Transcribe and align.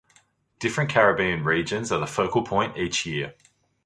Different 0.57 0.89
Caribbean 0.89 1.43
regions 1.43 1.91
are 1.91 1.99
the 1.99 2.07
focal 2.07 2.41
point 2.43 2.75
each 2.75 3.05
year. 3.05 3.35